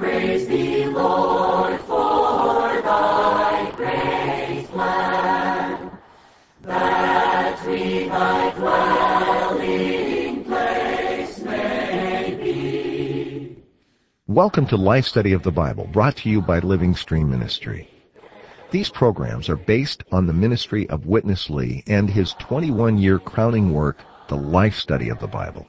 [0.00, 5.90] praise thee, Lord, for thy great plan,
[6.62, 13.58] that we thy dwelling place may be.
[14.26, 17.90] Welcome to Life Study of the Bible, brought to you by Living Stream Ministry.
[18.70, 23.98] These programs are based on the ministry of Witness Lee and his 21-year crowning work,
[24.28, 25.68] The Life Study of the Bible,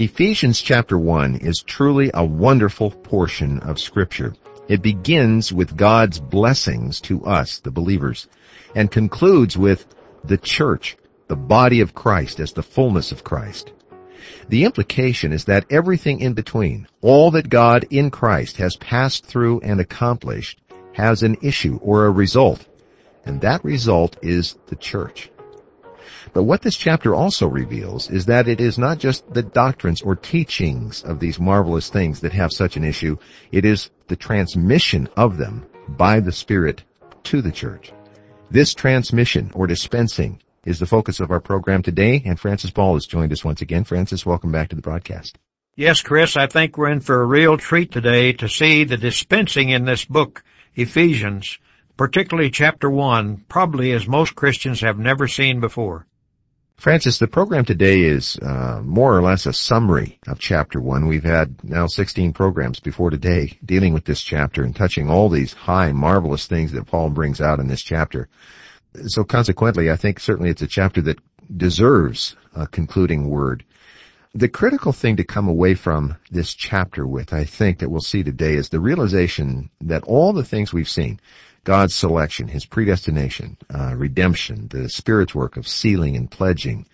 [0.00, 4.32] Ephesians chapter 1 is truly a wonderful portion of scripture.
[4.68, 8.28] It begins with God's blessings to us, the believers,
[8.76, 13.72] and concludes with the church, the body of Christ as the fullness of Christ.
[14.48, 19.62] The implication is that everything in between, all that God in Christ has passed through
[19.62, 20.60] and accomplished,
[20.92, 22.64] has an issue or a result,
[23.24, 25.28] and that result is the church.
[26.32, 30.16] But what this chapter also reveals is that it is not just the doctrines or
[30.16, 33.16] teachings of these marvelous things that have such an issue,
[33.52, 36.84] it is the transmission of them by the Spirit
[37.24, 37.92] to the church.
[38.50, 43.06] This transmission or dispensing is the focus of our program today, and Francis Ball has
[43.06, 43.84] joined us once again.
[43.84, 45.38] Francis, welcome back to the broadcast.
[45.76, 49.70] Yes, Chris, I think we're in for a real treat today to see the dispensing
[49.70, 50.42] in this book,
[50.74, 51.58] Ephesians,
[51.96, 56.06] particularly chapter 1, probably as most Christians have never seen before.
[56.78, 61.08] Francis, the program today is uh, more or less a summary of chapter 1.
[61.08, 65.52] We've had now 16 programs before today dealing with this chapter and touching all these
[65.52, 68.28] high, marvelous things that Paul brings out in this chapter.
[69.08, 71.18] So consequently, I think certainly it's a chapter that
[71.56, 73.64] deserves a concluding word.
[74.36, 78.22] The critical thing to come away from this chapter with, I think, that we'll see
[78.22, 81.18] today is the realization that all the things we've seen,
[81.68, 86.86] God's selection, His predestination, uh, redemption, the Spirit's work of sealing and pledging.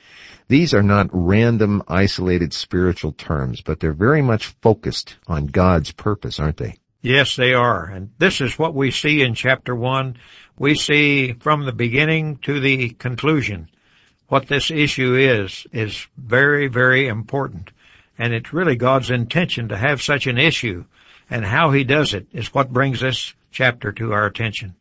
[0.48, 6.40] These are not random, isolated spiritual terms, but they're very much focused on God's purpose,
[6.40, 6.74] aren't they?
[7.02, 7.84] Yes, they are.
[7.84, 10.16] And this is what we see in chapter 1.
[10.58, 13.70] We see from the beginning to the conclusion
[14.26, 17.70] what this issue is, is very, very important.
[18.18, 20.84] And it's really God's intention to have such an issue.
[21.34, 24.76] And how He does it is what brings this chapter to our attention.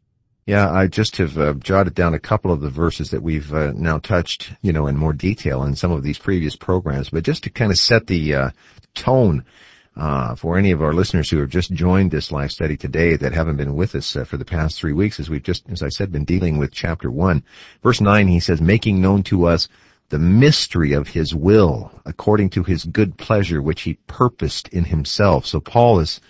[0.46, 3.72] Yeah, I just have uh, jotted down a couple of the verses that we've uh,
[3.76, 7.46] now touched, you know, in more detail in some of these previous programs, but just
[7.46, 8.50] to kind of set the uh,
[8.94, 9.46] tone
[9.98, 13.34] uh, for any of our listeners who have just joined this life study today that
[13.34, 15.90] haven't been with us uh, for the past three weeks, as we've just, as I
[15.90, 17.44] said, been dealing with chapter one,
[17.82, 18.28] verse nine.
[18.28, 19.70] He says, "Making known to us
[20.14, 25.48] the mystery of His will, according to His good pleasure, which He purposed in Himself."
[25.48, 26.22] So Paul is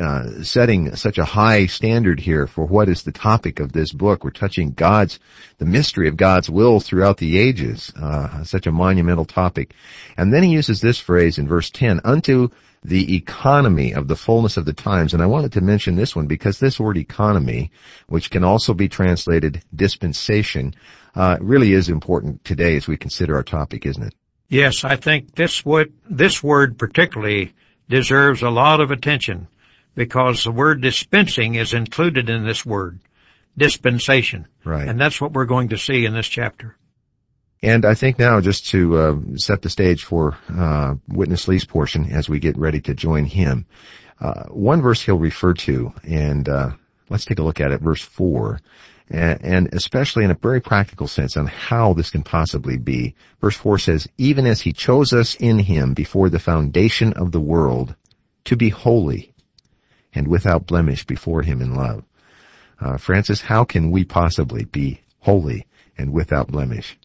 [0.00, 4.24] uh, setting such a high standard here for what is the topic of this book.
[4.24, 5.20] We're touching God's,
[5.58, 9.74] the mystery of God's will throughout the ages, uh, such a monumental topic.
[10.16, 12.48] And then he uses this phrase in verse 10, unto
[12.84, 15.12] the economy of the fullness of the times.
[15.12, 17.70] And I wanted to mention this one because this word economy,
[18.08, 20.74] which can also be translated dispensation,
[21.14, 24.14] uh, really is important today as we consider our topic, isn't it?
[24.48, 27.52] Yes, I think this would, this word particularly
[27.88, 29.48] deserves a lot of attention
[29.94, 33.00] because the word dispensing is included in this word,
[33.56, 34.46] dispensation.
[34.64, 34.88] Right.
[34.88, 36.76] And that's what we're going to see in this chapter.
[37.62, 42.10] And I think now, just to uh, set the stage for uh, Witness Lee's portion
[42.10, 43.66] as we get ready to join him,
[44.20, 46.70] uh, one verse he'll refer to, and uh,
[47.08, 48.60] let's take a look at it, verse four,
[49.08, 53.14] and, and especially in a very practical sense on how this can possibly be.
[53.40, 57.40] Verse four says, "Even as He chose us in Him before the foundation of the
[57.40, 57.94] world,
[58.44, 59.31] to be holy
[60.14, 62.04] and without blemish before Him in love."
[62.80, 65.66] Uh, Francis, how can we possibly be holy
[65.96, 66.96] and without blemish?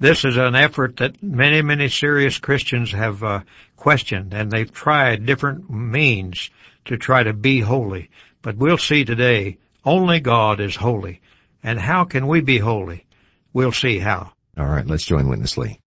[0.00, 3.40] This is an effort that many, many serious Christians have uh,
[3.76, 6.50] questioned, and they've tried different means
[6.84, 8.10] to try to be holy.
[8.40, 11.20] But we'll see today, only God is holy.
[11.64, 13.06] And how can we be holy?
[13.52, 14.32] We'll see how.
[14.56, 15.80] All right, let's join Witness Lee.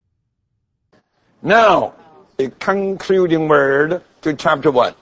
[1.41, 1.93] Now,
[2.37, 4.93] a concluding word to chapter 1.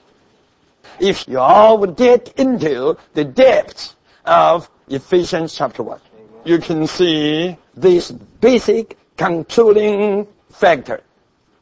[0.98, 6.00] If you all would get into the depths of Ephesians chapter 1,
[6.44, 11.02] you can see this basic concluding factor.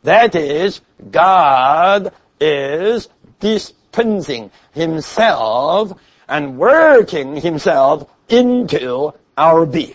[0.02, 0.80] That is,
[1.10, 3.08] God is
[3.40, 5.92] dispensing himself
[6.28, 9.94] and working himself into our being.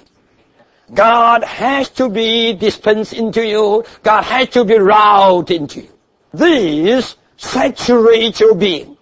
[0.94, 3.86] God has to be dispensed into you.
[4.04, 5.90] God has to be wrought into you.
[6.34, 8.93] This saturates your being.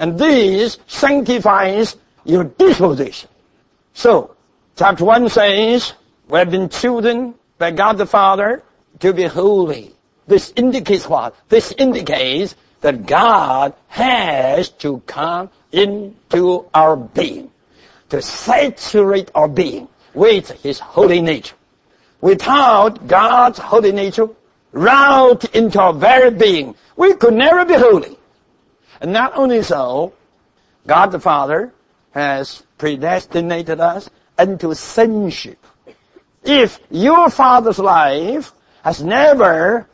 [0.00, 1.94] And this sanctifies
[2.24, 3.28] your disposition.
[3.92, 4.34] So,
[4.74, 5.92] chapter 1 says,
[6.26, 8.62] we have been chosen by God the Father
[9.00, 9.94] to be holy.
[10.26, 11.36] This indicates what?
[11.50, 17.50] This indicates that God has to come into our being,
[18.08, 21.56] to saturate our being with His holy nature.
[22.22, 24.30] Without God's holy nature,
[24.72, 28.16] wrought into our very being, we could never be holy.
[29.00, 30.12] And not only so,
[30.86, 31.72] God the Father
[32.12, 35.58] has predestinated us unto sonship.
[36.42, 38.52] If your father's life
[38.82, 39.86] has never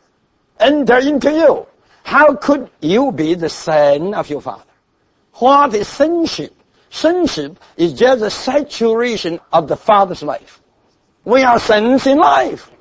[0.59, 1.67] entered into you,
[2.03, 4.63] how could you be the son of your father?
[5.33, 6.53] What is sonship?
[6.89, 10.61] Sonship is just a saturation of the father's life.
[11.25, 12.71] We are sons in life.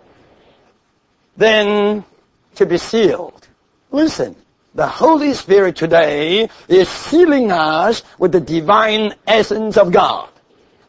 [1.37, 2.05] Then,
[2.55, 3.46] to be sealed.
[3.90, 4.37] Listen,
[4.76, 10.28] the Holy Spirit today is sealing us with the divine essence of God.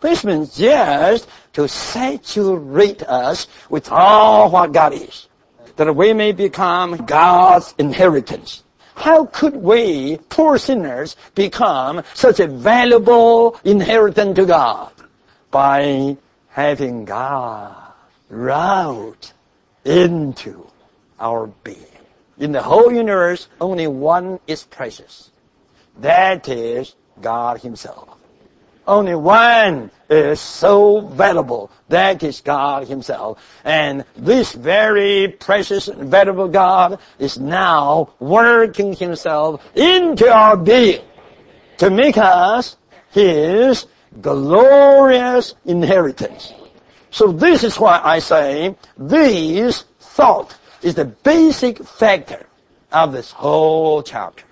[0.02, 5.28] This means just to saturate us with all what God is,
[5.78, 8.64] that we may become God's inheritance.
[8.94, 14.92] How could we, poor sinners, become such a valuable inheritance to God?
[15.50, 16.18] By
[16.50, 17.76] having God
[18.30, 19.32] wrought
[19.86, 20.68] into
[21.20, 21.97] our being.
[22.40, 25.32] In the whole universe, only one is precious.
[26.00, 28.18] That is God Himself.
[28.88, 31.72] Only one is so valuable.
[31.90, 33.44] That is God Himself.
[33.66, 41.02] And this very precious and valuable God is now working Himself into our being
[41.80, 42.78] to make us
[43.12, 43.88] His
[44.22, 46.54] glorious inheritance.
[47.10, 52.46] So this is why I say these thought is the basic factor
[52.92, 54.46] of this whole chapter.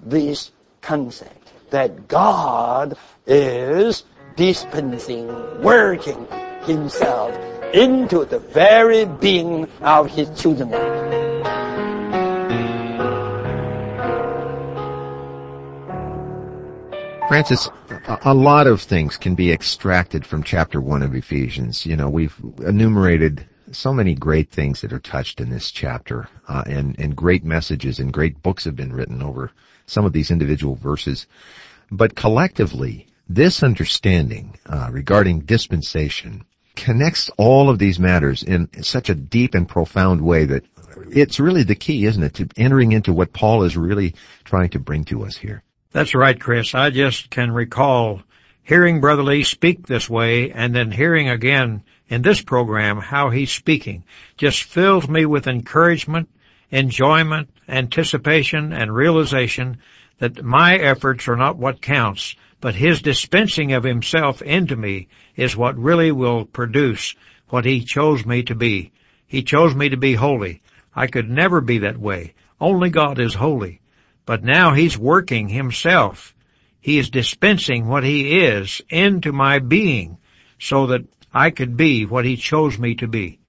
[0.00, 0.50] This
[0.80, 2.96] concept that God
[3.26, 4.04] is
[4.36, 5.28] dispensing,
[5.62, 6.26] working
[6.62, 7.34] himself
[7.74, 10.70] into the very being of his children.
[17.28, 17.70] Francis,
[18.24, 21.86] a lot of things can be extracted from chapter one of Ephesians.
[21.86, 26.64] You know, we've enumerated so many great things that are touched in this chapter, uh,
[26.66, 29.50] and, and great messages and great books have been written over
[29.86, 31.26] some of these individual verses.
[31.90, 36.44] But collectively, this understanding uh, regarding dispensation
[36.76, 40.64] connects all of these matters in such a deep and profound way that
[41.10, 44.14] it's really the key, isn't it, to entering into what Paul is really
[44.44, 45.62] trying to bring to us here.
[45.92, 46.74] That's right, Chris.
[46.74, 48.22] I just can recall
[48.62, 53.52] hearing Brother Lee speak this way and then hearing again in this program how he's
[53.52, 54.04] speaking
[54.36, 56.28] just fills me with encouragement,
[56.70, 59.78] enjoyment, anticipation, and realization
[60.18, 65.56] that my efforts are not what counts, but his dispensing of himself into me is
[65.56, 67.14] what really will produce
[67.48, 68.92] what he chose me to be.
[69.26, 70.60] He chose me to be holy.
[70.94, 72.34] I could never be that way.
[72.60, 73.80] Only God is holy.
[74.26, 76.34] But now he's working himself.
[76.80, 80.18] He is dispensing what he is into my being
[80.58, 83.40] so that I could be what he chose me to be.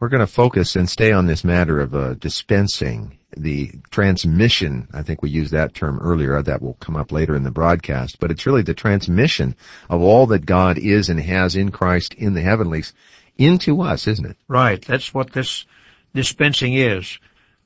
[0.00, 4.88] We're going to focus and stay on this matter of uh, dispensing the transmission.
[4.94, 6.40] I think we used that term earlier.
[6.40, 9.54] That will come up later in the broadcast, but it's really the transmission
[9.90, 12.94] of all that God is and has in Christ in the heavenlies
[13.36, 14.36] into us, isn't it?
[14.48, 14.80] Right.
[14.80, 15.66] That's what this
[16.14, 17.18] dispensing is.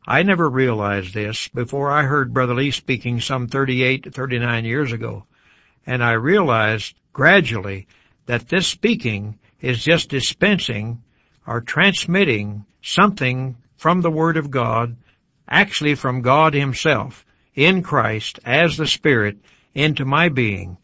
[0.06, 4.92] I never realized this before I heard Brother Lee speaking some 38 to 39 years
[4.92, 5.24] ago.
[5.86, 7.86] And I realized gradually
[8.26, 11.02] that this speaking is just dispensing
[11.46, 14.96] or transmitting something from the Word of God,
[15.48, 19.38] actually from God Himself, in Christ, as the Spirit,
[19.74, 20.76] into my being,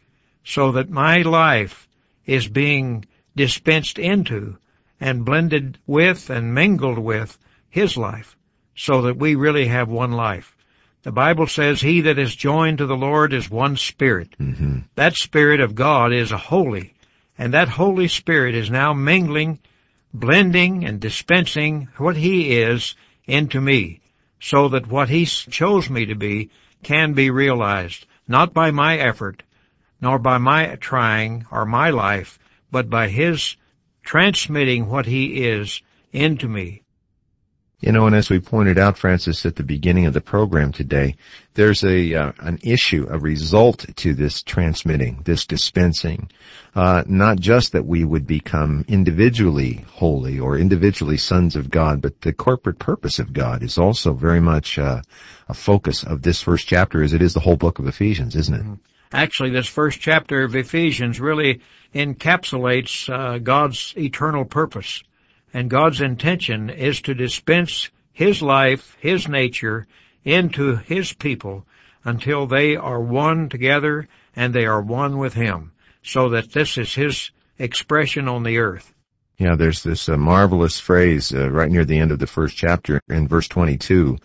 [0.43, 1.87] so that my life
[2.25, 3.05] is being
[3.35, 4.57] dispensed into
[4.99, 7.37] and blended with and mingled with
[7.69, 8.37] His life,
[8.75, 10.55] so that we really have one life.
[11.03, 14.35] The Bible says, He that is joined to the Lord is one Spirit.
[14.39, 14.79] Mm-hmm.
[14.95, 16.93] That Spirit of God is a holy,
[17.41, 19.57] and that Holy Spirit is now mingling
[20.13, 22.95] blending and dispensing what He is
[23.25, 23.99] into me
[24.39, 26.51] so that what He chose me to be
[26.83, 29.41] can be realized, not by my effort,
[29.99, 32.37] nor by my trying or my life,
[32.69, 33.57] but by His
[34.03, 35.81] transmitting what He is
[36.13, 36.83] into me.
[37.81, 41.15] You know, and as we pointed out, Francis, at the beginning of the program today,
[41.55, 46.29] there's a uh, an issue, a result to this transmitting, this dispensing.
[46.75, 52.21] Uh, not just that we would become individually holy or individually sons of God, but
[52.21, 55.01] the corporate purpose of God is also very much uh,
[55.49, 58.53] a focus of this first chapter, as it is the whole book of Ephesians, isn't
[58.53, 58.79] it?
[59.11, 61.61] Actually, this first chapter of Ephesians really
[61.95, 65.03] encapsulates uh, God's eternal purpose.
[65.53, 69.87] And God's intention is to dispense His life, His nature,
[70.23, 71.65] into His people
[72.03, 75.71] until they are one together and they are one with Him,
[76.03, 78.93] so that this is His expression on the earth.
[79.37, 83.01] Yeah, there's this uh, marvelous phrase uh, right near the end of the first chapter
[83.09, 84.17] in verse 22,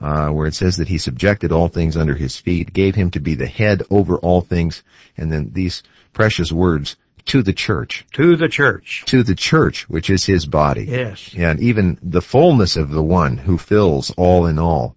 [0.00, 3.20] uh, where it says that He subjected all things under His feet, gave Him to
[3.20, 4.82] be the head over all things,
[5.16, 5.82] and then these
[6.12, 6.96] precious words,
[7.30, 8.04] to the church.
[8.14, 9.04] To the church.
[9.06, 10.84] To the church, which is his body.
[10.84, 11.32] Yes.
[11.36, 14.96] And even the fullness of the one who fills all in all.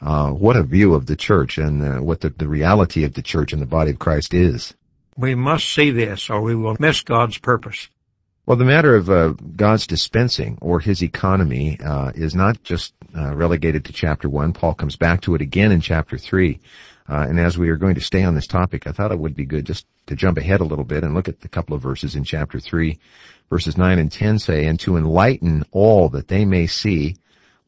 [0.00, 3.22] Uh, what a view of the church and uh, what the, the reality of the
[3.22, 4.74] church and the body of Christ is.
[5.16, 7.88] We must see this or we will miss God's purpose.
[8.44, 13.34] Well, the matter of uh, God's dispensing or His economy uh, is not just uh,
[13.34, 14.52] relegated to chapter one.
[14.52, 16.60] Paul comes back to it again in chapter three.
[17.08, 19.36] Uh, and as we are going to stay on this topic, I thought it would
[19.36, 21.82] be good just to jump ahead a little bit and look at the couple of
[21.82, 22.98] verses in chapter 3.
[23.48, 27.16] Verses 9 and 10 say, And to enlighten all that they may see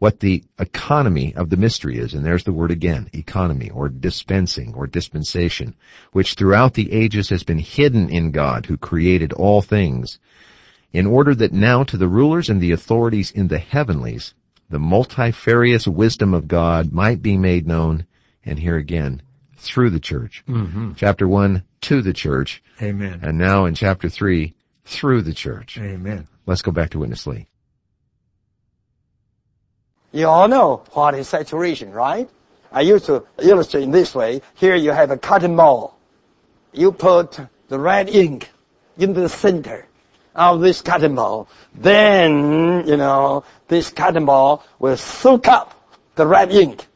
[0.01, 2.15] what the economy of the mystery is.
[2.15, 5.75] And there's the word again, economy or dispensing or dispensation,
[6.13, 10.19] which throughout the ages has been hidden in God who created all things,
[10.93, 14.35] in order that now to the rulers and the authorities in the heavenlies,
[14.71, 18.07] the multifarious wisdom of God might be made known,
[18.45, 19.23] and here again,
[19.59, 20.43] through the church.
[20.49, 20.93] Mm-hmm.
[20.97, 22.63] Chapter 1, to the church.
[22.81, 23.21] Amen.
[23.23, 25.79] And now in chapter 3, through the church.
[25.79, 26.27] Amen.
[26.47, 27.47] Let's go back to Witness Lee.
[30.13, 32.29] You all know what is saturation, right?
[32.73, 34.41] I used to illustrate in this way.
[34.55, 35.99] Here you have a cotton ball.
[36.73, 37.39] You put
[37.69, 38.51] the red ink
[38.97, 39.87] into the center
[40.35, 41.49] of this cotton ball.
[41.75, 45.75] Then, you know, this cotton ball will soak up
[46.15, 46.87] the red ink.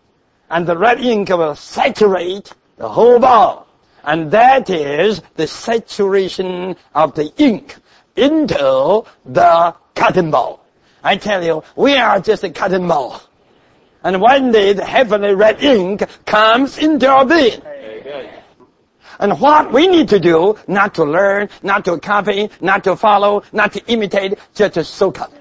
[0.52, 3.66] And the red ink will saturate the whole ball.
[4.04, 7.76] And that is the saturation of the ink
[8.16, 10.62] into the cotton ball.
[11.02, 13.22] I tell you, we are just a cotton ball.
[14.04, 17.62] And one day the heavenly red ink comes into our being.
[19.20, 23.42] And what we need to do, not to learn, not to copy, not to follow,
[23.52, 25.32] not to imitate, just to soak up.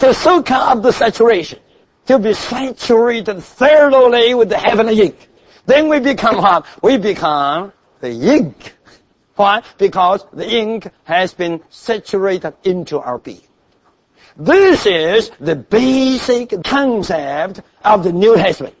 [0.00, 1.60] To soak up the saturation.
[2.08, 5.28] To be saturated thoroughly with the heavenly ink.
[5.66, 6.64] Then we become what?
[6.82, 8.74] We become the ink.
[9.36, 9.62] Why?
[9.76, 13.42] Because the ink has been saturated into our being.
[14.38, 18.76] This is the basic concept of the New Testament,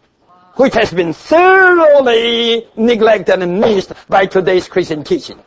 [0.54, 5.38] which has been thoroughly neglected and missed by today's Christian teaching.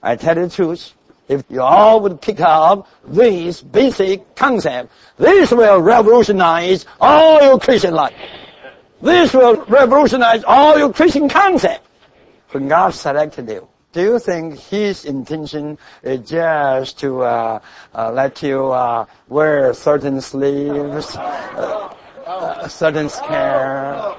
[0.00, 0.94] I tell you the truth,
[1.30, 7.94] if you all would pick up these basic concept, this will revolutionize all your Christian
[7.94, 8.16] life.
[9.00, 11.86] This will revolutionize all your Christian concept.
[12.50, 17.60] When God selected you, do you think His intention is just to uh,
[17.94, 24.16] uh, let you uh, wear certain sleeves, uh, certain scare,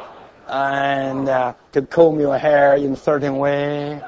[0.48, 4.01] and uh, to comb your hair in a certain way?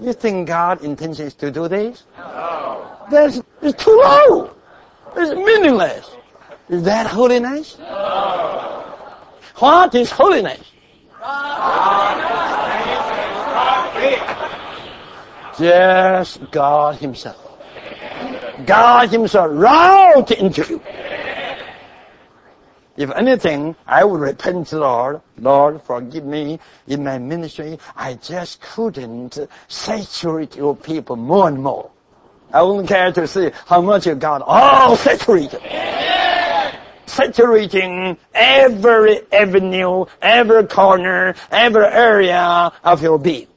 [0.00, 2.04] You think God intentions to do this?
[2.18, 2.98] No.
[3.10, 4.54] That's it's too low.
[5.16, 6.10] It's meaningless.
[6.68, 7.78] Is that holiness?
[7.78, 8.84] No.
[9.56, 10.60] What is holiness?
[15.58, 17.40] Just God Himself.
[18.66, 20.80] God Himself right into you.
[22.96, 25.20] If anything, I would repent Lord.
[25.38, 27.78] Lord, forgive me in my ministry.
[27.96, 31.90] I just couldn't saturate your people more and more.
[32.52, 35.60] I only care to see how much you got all saturated.
[37.06, 43.48] Saturating every avenue, every corner, every area of your being.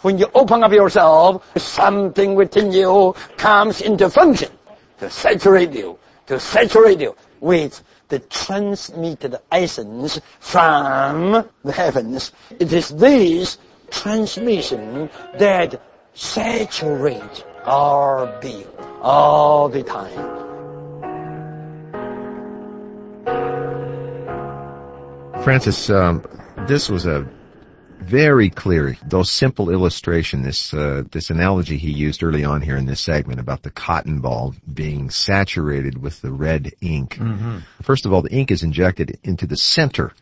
[0.00, 4.50] When you open up yourself, something within you comes into function
[5.00, 7.82] to saturate you, to saturate you with
[8.14, 12.30] the transmitted essence from the heavens.
[12.60, 13.58] It is this
[13.90, 15.82] transmission that
[16.14, 18.68] saturates our being
[19.02, 20.30] all the time.
[25.42, 26.22] Francis, um,
[26.68, 27.26] this was a
[28.04, 28.96] very clear.
[29.06, 33.40] Those simple illustration, this uh, this analogy he used early on here in this segment
[33.40, 37.16] about the cotton ball being saturated with the red ink.
[37.16, 37.58] Mm-hmm.
[37.82, 40.12] First of all, the ink is injected into the center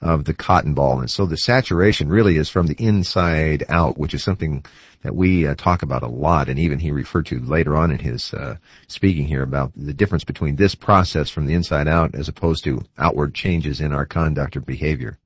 [0.00, 4.14] of the cotton ball, and so the saturation really is from the inside out, which
[4.14, 4.64] is something
[5.02, 7.98] that we uh, talk about a lot, and even he referred to later on in
[7.98, 8.56] his uh,
[8.88, 12.82] speaking here about the difference between this process from the inside out as opposed to
[12.98, 15.18] outward changes in our conduct or behavior.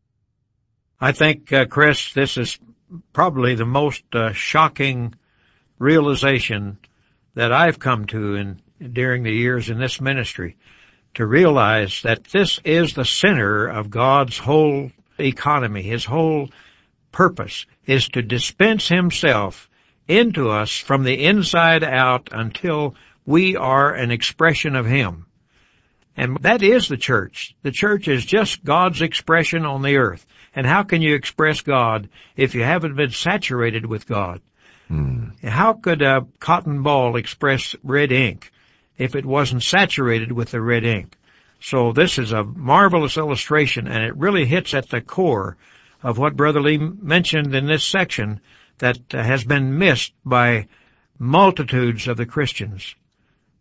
[1.02, 2.60] I think, uh, Chris, this is
[3.12, 5.16] probably the most uh, shocking
[5.80, 6.78] realization
[7.34, 10.56] that I've come to in during the years in this ministry
[11.14, 15.82] to realize that this is the center of God's whole economy.
[15.82, 16.50] His whole
[17.10, 19.68] purpose is to dispense himself
[20.06, 22.94] into us from the inside out until
[23.26, 25.26] we are an expression of him.
[26.16, 27.54] And that is the church.
[27.62, 30.26] The church is just God's expression on the earth.
[30.54, 34.42] And how can you express God if you haven't been saturated with God?
[34.88, 35.30] Hmm.
[35.42, 38.50] How could a cotton ball express red ink
[38.98, 41.16] if it wasn't saturated with the red ink?
[41.60, 45.56] So this is a marvelous illustration and it really hits at the core
[46.02, 48.40] of what Brother Lee mentioned in this section
[48.78, 50.66] that has been missed by
[51.18, 52.96] multitudes of the Christians.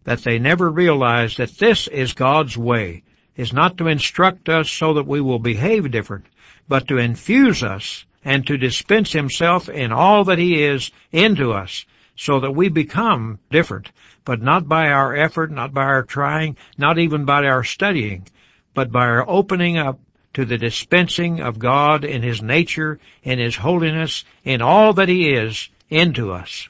[0.04, 3.04] That they never realize that this is God's way,
[3.36, 6.26] is not to instruct us so that we will behave different,
[6.68, 11.86] but to infuse us and to dispense himself in all that he is into us
[12.16, 13.92] so that we become different,
[14.26, 18.28] but not by our effort, not by our trying, not even by our studying,
[18.74, 20.00] but by our opening up
[20.34, 25.34] to the dispensing of God in His nature, in His holiness, in all that He
[25.34, 26.70] is into us.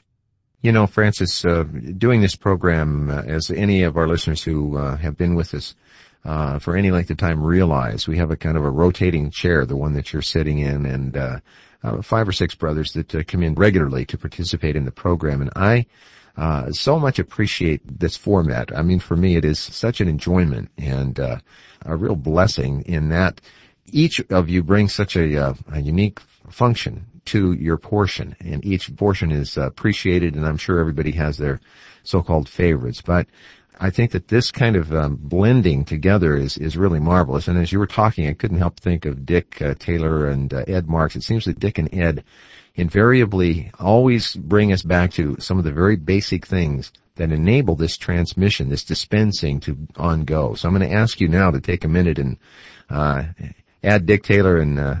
[0.62, 4.96] You know, Francis, uh, doing this program, uh, as any of our listeners who uh,
[4.96, 5.74] have been with us
[6.24, 9.66] uh, for any length of time realize, we have a kind of a rotating chair,
[9.66, 11.40] the one that you're sitting in, and uh,
[11.82, 15.42] uh, five or six brothers that come in regularly to participate in the program.
[15.42, 15.86] And I
[16.36, 18.70] uh, so much appreciate this format.
[18.72, 21.42] I mean, for me, it is such an enjoyment and a
[21.84, 23.40] real blessing in that
[23.86, 29.30] each of you brings such a, a unique function to your portion, and each portion
[29.30, 30.34] is appreciated.
[30.34, 31.60] And I'm sure everybody has their
[32.04, 33.26] so-called favorites, but
[33.80, 37.48] I think that this kind of um, blending together is is really marvelous.
[37.48, 40.64] And as you were talking, I couldn't help think of Dick uh, Taylor and uh,
[40.68, 41.16] Ed Marks.
[41.16, 42.24] It seems that Dick and Ed
[42.74, 47.96] invariably always bring us back to some of the very basic things that enable this
[47.96, 50.54] transmission, this dispensing to on go.
[50.54, 52.38] So I'm going to ask you now to take a minute and
[52.88, 53.24] uh,
[53.82, 54.94] add Dick Taylor and uh,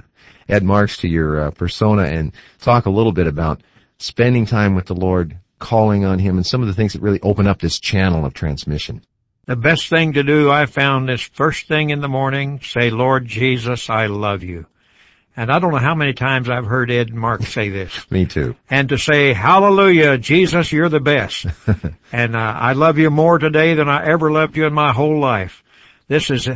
[0.48, 3.60] Ed Marks to your uh, persona and talk a little bit about
[3.98, 7.20] spending time with the Lord, calling on Him and some of the things that really
[7.20, 9.02] open up this channel of transmission.
[9.46, 13.26] The best thing to do I found is first thing in the morning, say, Lord
[13.26, 14.66] Jesus, I love you.
[15.36, 18.06] And I don't know how many times I've heard Ed and Mark say this.
[18.10, 18.54] Me too.
[18.68, 21.46] And to say, hallelujah, Jesus, you're the best.
[22.12, 25.18] and uh, I love you more today than I ever loved you in my whole
[25.18, 25.64] life.
[26.06, 26.48] This is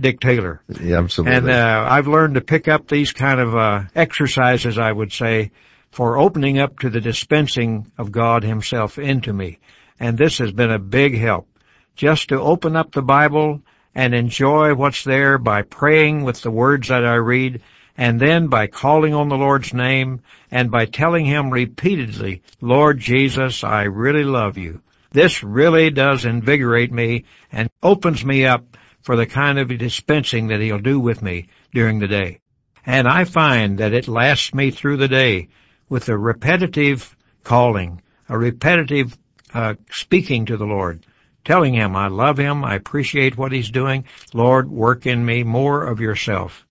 [0.00, 0.62] Dick Taylor.
[0.80, 1.36] Yeah, absolutely.
[1.36, 5.50] And uh, I've learned to pick up these kind of uh, exercises, I would say,
[5.90, 9.58] for opening up to the dispensing of God himself into me.
[9.98, 11.48] And this has been a big help.
[11.96, 13.62] Just to open up the Bible
[13.94, 17.60] and enjoy what's there by praying with the words that I read
[17.96, 20.20] and then by calling on the Lord's name
[20.52, 24.80] and by telling Him repeatedly, Lord Jesus, I really love you.
[25.10, 28.76] This really does invigorate me and opens me up
[29.08, 32.40] for the kind of dispensing that He'll do with me during the day.
[32.84, 35.48] And I find that it lasts me through the day
[35.88, 39.16] with a repetitive calling, a repetitive
[39.54, 41.06] uh, speaking to the Lord,
[41.42, 44.04] telling Him I love Him, I appreciate what He's doing.
[44.34, 46.66] Lord, work in me more of yourself.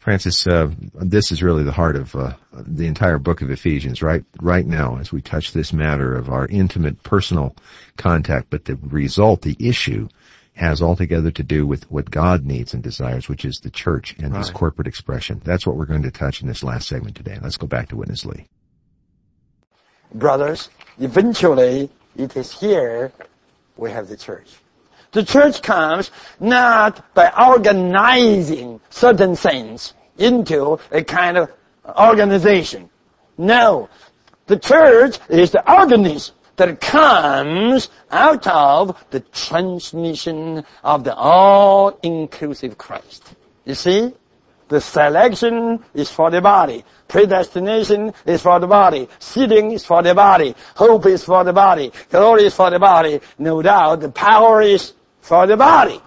[0.00, 4.24] Francis, uh, this is really the heart of uh, the entire book of Ephesians, right?
[4.42, 7.54] Right now, as we touch this matter of our intimate personal
[7.96, 10.08] contact, but the result, the issue,
[10.54, 14.32] has altogether to do with what God needs and desires, which is the church and
[14.32, 14.38] Right.
[14.38, 15.40] His corporate expression.
[15.44, 17.38] That's what we're going to touch in this last segment today.
[17.40, 18.46] Let's go back to Witness Lee.
[20.14, 23.12] brothers, eventually it is here
[23.76, 24.48] we have the church.
[25.12, 31.50] The church comes not by organizing certain things into a kind of
[31.86, 32.90] organization.
[33.38, 33.88] No.
[34.46, 43.34] The church is the organism that comes out of the transmission of the all-inclusive Christ.
[43.64, 44.12] You see?
[44.68, 46.84] The selection is for the body.
[47.08, 49.08] Predestination is for the body.
[49.18, 50.54] Sealing is for the body.
[50.76, 51.92] Hope is for the body.
[52.10, 53.20] Glory is for the body.
[53.38, 54.92] No doubt the power is
[55.22, 55.98] for the body.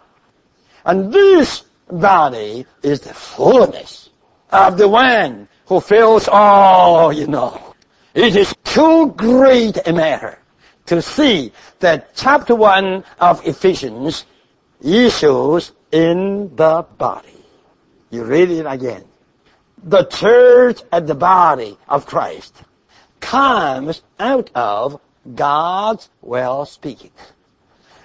[0.86, 4.12] And this body is the fullness
[4.52, 7.74] of the one who fills all you know.
[8.14, 10.38] It is too great a matter
[10.86, 14.26] to see that chapter 1 of Ephesians
[14.82, 17.30] issues in the body.
[18.10, 19.06] You read it again.
[19.84, 22.56] The church and the body of Christ
[23.20, 25.00] comes out of
[25.36, 27.12] God's well speaking.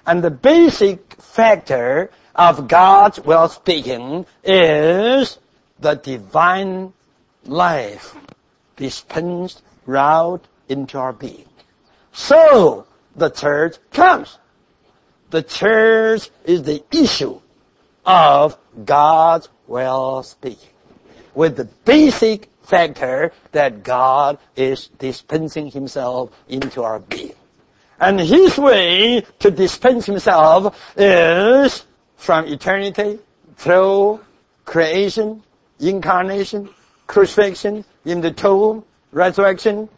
[0.06, 5.38] And the basic factor of God's well speaking is
[5.80, 6.92] the divine
[7.44, 8.14] life
[8.76, 11.47] dispensed out into our being.
[12.18, 14.36] So the church comes.
[15.30, 17.40] The church is the issue
[18.04, 20.68] of God's well speaking
[21.36, 27.36] with the basic factor that God is dispensing himself into our being.
[28.00, 33.20] And his way to dispense himself is from eternity
[33.56, 34.20] through
[34.64, 35.44] creation,
[35.78, 36.68] incarnation,
[37.06, 39.88] crucifixion, in the tomb, resurrection,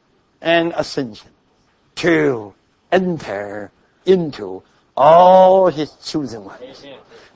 [0.43, 1.30] and ascension
[2.01, 2.55] to
[2.91, 3.71] enter
[4.07, 4.63] into
[4.97, 6.87] all his chosen ones,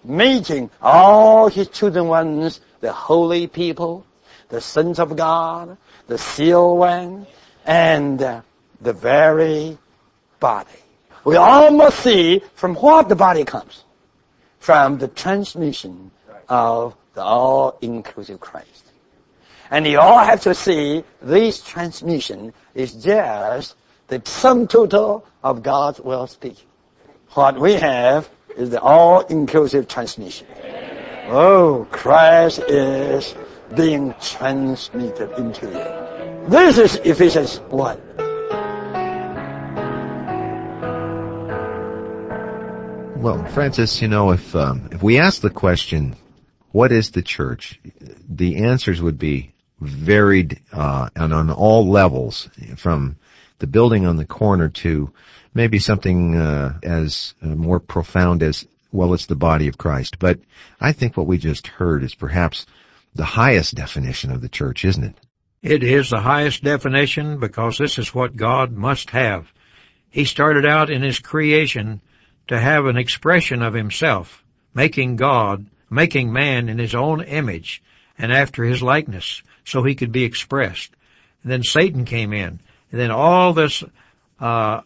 [0.03, 4.07] making all his chosen ones the holy people,
[4.49, 7.27] the sons of God, the sealed one,
[7.67, 8.41] and uh,
[8.81, 9.77] the very
[10.41, 10.81] body.
[11.25, 13.85] We all must see from what the body comes.
[14.61, 16.11] From the transmission
[16.49, 18.85] of the all-inclusive Christ.
[19.71, 23.77] And you all have to see this transmission is just
[24.09, 26.67] the sum total of God's well speaking.
[27.31, 30.47] What we have is the all-inclusive transmission.
[31.27, 33.35] Oh, Christ is
[33.75, 36.51] being transmitted into you.
[36.51, 38.01] This is Ephesians 1.
[43.23, 46.15] Well, Francis, you know, if um, if we ask the question,
[46.73, 47.81] "What is the church?"
[48.29, 53.17] the answers would be varied uh, and on all levels, from
[53.59, 55.13] the building on the corner to
[55.55, 60.19] maybe something uh, as uh, more profound as well, it's the body of Christ.
[60.19, 60.39] But
[60.81, 62.67] I think what we just heard is perhaps
[63.15, 65.15] the highest definition of the church, isn't it?
[65.63, 69.51] It is the highest definition because this is what God must have.
[70.11, 72.01] He started out in His creation
[72.49, 77.83] to have an expression of himself, making God, making man in his own image
[78.19, 80.91] and after his likeness, so he could be expressed.
[81.43, 82.61] And then Satan came in,
[82.95, 83.83] and then all this
[84.39, 84.83] uh,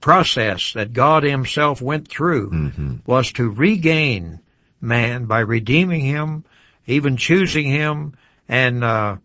[0.00, 2.96] process that God Himself went through mm-hmm.
[3.06, 4.38] was to regain
[4.80, 6.44] man by redeeming him,
[6.86, 8.14] even choosing him,
[8.48, 9.16] and uh,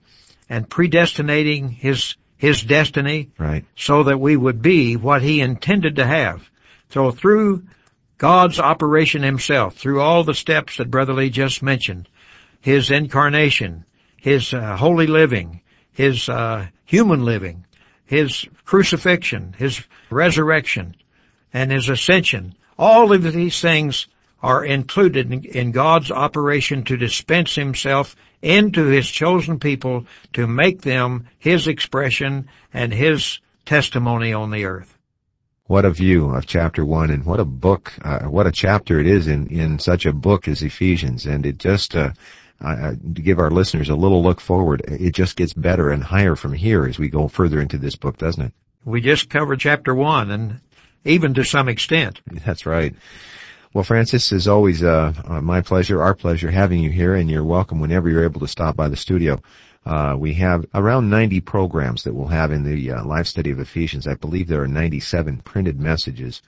[0.49, 3.63] and predestinating his his destiny, right.
[3.75, 6.49] so that we would be what He intended to have.
[6.89, 7.61] So through
[8.17, 12.09] God's operation himself, through all the steps that Brother Lee just mentioned,
[12.59, 13.85] his incarnation,
[14.17, 17.65] his uh, holy living, his uh, human living,
[18.09, 20.95] his crucifixion, his resurrection,
[21.53, 24.07] and his ascension, all of these things
[24.41, 31.27] are included in, God's operation to dispense himself into his chosen people to make them
[31.37, 34.97] his expression and his testimony on the earth
[35.67, 39.05] what a view of chapter one and what a book, uh, what a chapter it
[39.05, 41.27] is in, in such a book as Ephesians.
[41.27, 42.09] And it just, uh,
[42.61, 46.35] uh, to give our listeners a little look forward, it just gets better and higher
[46.35, 48.53] from here as we go further into this book, doesn't it?
[48.85, 50.59] We just covered chapter one and
[51.05, 52.21] even to some extent.
[52.45, 52.93] That's right.
[53.73, 57.43] Well, Francis, is always uh, uh, my pleasure, our pleasure having you here, and you're
[57.43, 59.39] welcome whenever you're able to stop by the studio.
[59.85, 63.59] Uh, we have around 90 programs that we'll have in the uh, life study of
[63.59, 64.07] Ephesians.
[64.07, 66.41] I believe there are 97 printed messages